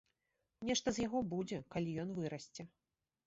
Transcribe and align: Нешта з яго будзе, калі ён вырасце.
Нешта 0.69 0.87
з 0.95 1.03
яго 1.07 1.21
будзе, 1.33 1.59
калі 1.75 1.93
ён 2.05 2.09
вырасце. 2.21 2.61